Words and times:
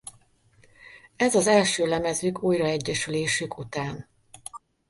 Ez 1.15 1.35
az 1.35 1.47
első 1.47 1.85
lemezük 1.87 2.43
újraegyesülésük 2.43 3.57
után. 3.57 4.07